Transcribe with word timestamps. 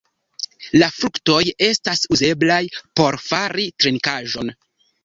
La 0.81 0.87
fruktoj 0.95 1.41
estas 1.67 2.03
uzeblaj 2.17 2.61
por 3.03 3.23
fari 3.29 3.71
trinkaĵon. 3.85 4.57